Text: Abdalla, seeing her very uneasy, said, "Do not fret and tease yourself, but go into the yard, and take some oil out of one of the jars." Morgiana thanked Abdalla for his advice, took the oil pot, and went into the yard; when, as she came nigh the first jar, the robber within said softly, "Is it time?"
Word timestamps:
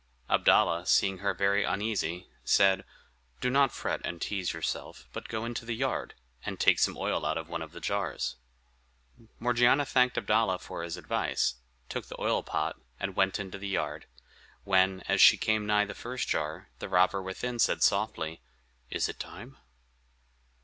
Abdalla, 0.31 0.87
seeing 0.87 1.19
her 1.19 1.35
very 1.35 1.63
uneasy, 1.63 2.27
said, 2.43 2.85
"Do 3.39 3.51
not 3.51 3.71
fret 3.71 4.01
and 4.03 4.19
tease 4.19 4.51
yourself, 4.51 5.07
but 5.13 5.27
go 5.27 5.45
into 5.45 5.63
the 5.63 5.75
yard, 5.75 6.15
and 6.43 6.59
take 6.59 6.79
some 6.79 6.97
oil 6.97 7.23
out 7.23 7.37
of 7.37 7.47
one 7.49 7.61
of 7.61 7.71
the 7.71 7.79
jars." 7.79 8.35
Morgiana 9.37 9.85
thanked 9.85 10.17
Abdalla 10.17 10.57
for 10.59 10.81
his 10.81 10.97
advice, 10.97 11.53
took 11.87 12.07
the 12.07 12.19
oil 12.19 12.41
pot, 12.41 12.77
and 12.99 13.15
went 13.15 13.37
into 13.39 13.59
the 13.59 13.67
yard; 13.67 14.07
when, 14.63 15.01
as 15.01 15.21
she 15.21 15.37
came 15.37 15.67
nigh 15.67 15.85
the 15.85 15.93
first 15.93 16.27
jar, 16.27 16.69
the 16.79 16.89
robber 16.89 17.21
within 17.21 17.59
said 17.59 17.83
softly, 17.83 18.41
"Is 18.89 19.07
it 19.07 19.19
time?" 19.19 19.57